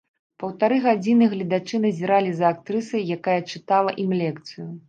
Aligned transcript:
Паўтары 0.43 0.77
гадзіны 0.85 1.27
гледачы 1.33 1.81
назіралі 1.85 2.31
за 2.39 2.45
актрысай, 2.53 3.07
якая 3.19 3.39
чытала 3.51 3.99
ім 4.07 4.21
лекцыю. 4.27 4.71